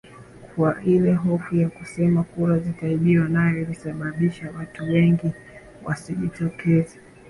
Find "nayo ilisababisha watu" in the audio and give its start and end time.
3.29-4.83